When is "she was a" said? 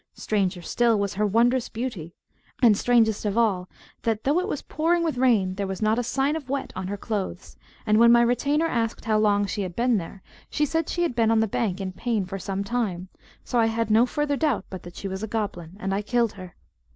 14.95-15.27